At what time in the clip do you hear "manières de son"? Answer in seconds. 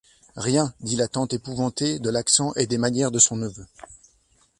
2.79-3.35